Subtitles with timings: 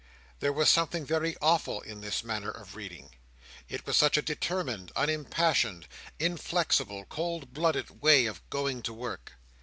[0.39, 3.11] There was something very awful in this manner of reading.
[3.69, 9.33] It was such a determined, unimpassioned, inflexible, cold blooded way of going to work.